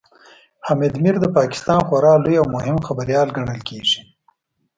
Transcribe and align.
حامد 0.65 0.93
میر 1.03 1.15
د 1.21 1.25
پاکستان 1.37 1.79
خورا 1.87 2.13
لوی 2.23 2.35
او 2.41 2.47
مهم 2.55 2.77
خبريال 2.87 3.27
ګڼل 3.37 3.61
کېږي 3.69 4.01